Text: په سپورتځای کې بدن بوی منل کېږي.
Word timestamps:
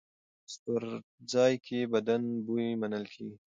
په 0.43 0.49
سپورتځای 0.55 1.53
کې 1.65 1.79
بدن 1.93 2.21
بوی 2.45 2.67
منل 2.81 3.05
کېږي. 3.13 3.35